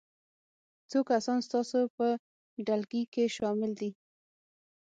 څو 0.89 0.99
کسان 1.09 1.39
ستاسو 1.47 1.79
په 1.97 2.07
ډلګي 2.67 3.03
کې 3.13 3.23
شامل 3.37 3.71
دي؟ 3.79 3.91